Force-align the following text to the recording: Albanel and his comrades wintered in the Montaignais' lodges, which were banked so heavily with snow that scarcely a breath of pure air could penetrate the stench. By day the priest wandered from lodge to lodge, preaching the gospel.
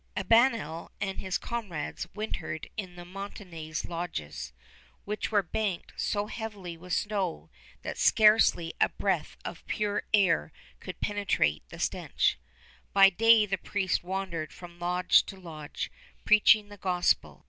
Albanel 0.17 0.89
and 0.99 1.19
his 1.19 1.37
comrades 1.37 2.07
wintered 2.15 2.67
in 2.75 2.95
the 2.95 3.05
Montaignais' 3.05 3.85
lodges, 3.85 4.51
which 5.05 5.31
were 5.31 5.43
banked 5.43 5.93
so 5.95 6.25
heavily 6.25 6.75
with 6.75 6.91
snow 6.91 7.51
that 7.83 7.99
scarcely 7.99 8.73
a 8.81 8.89
breath 8.89 9.37
of 9.45 9.63
pure 9.67 10.01
air 10.11 10.51
could 10.79 10.99
penetrate 11.01 11.61
the 11.69 11.77
stench. 11.77 12.39
By 12.93 13.11
day 13.11 13.45
the 13.45 13.59
priest 13.59 14.01
wandered 14.03 14.51
from 14.51 14.79
lodge 14.79 15.21
to 15.27 15.35
lodge, 15.39 15.91
preaching 16.25 16.69
the 16.69 16.77
gospel. 16.77 17.39